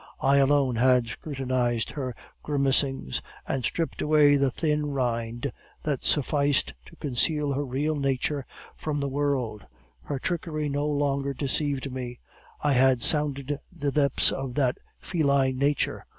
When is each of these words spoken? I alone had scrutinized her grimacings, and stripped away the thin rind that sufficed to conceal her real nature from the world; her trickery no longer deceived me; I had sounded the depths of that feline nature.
I 0.23 0.37
alone 0.37 0.77
had 0.77 1.05
scrutinized 1.09 1.91
her 1.91 2.15
grimacings, 2.41 3.21
and 3.47 3.63
stripped 3.63 4.01
away 4.01 4.35
the 4.35 4.49
thin 4.49 4.87
rind 4.87 5.53
that 5.83 6.03
sufficed 6.03 6.73
to 6.87 6.95
conceal 6.95 7.53
her 7.53 7.63
real 7.63 7.95
nature 7.95 8.47
from 8.75 8.99
the 8.99 9.07
world; 9.07 9.67
her 10.05 10.17
trickery 10.17 10.69
no 10.69 10.87
longer 10.87 11.35
deceived 11.35 11.91
me; 11.91 12.17
I 12.63 12.73
had 12.73 13.03
sounded 13.03 13.59
the 13.71 13.91
depths 13.91 14.31
of 14.31 14.55
that 14.55 14.79
feline 14.99 15.59
nature. 15.59 16.07